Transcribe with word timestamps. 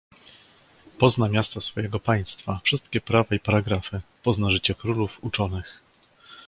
"Pozna 0.99 1.29
miasta 1.29 1.61
swojego 1.61 1.99
państwa, 1.99 2.59
wszystkie 2.63 3.01
prawa 3.01 3.35
i 3.35 3.39
paragrafy, 3.39 4.01
pozna 4.23 4.49
życie 4.49 4.75
królów, 4.75 5.23
uczonych." 5.23 5.79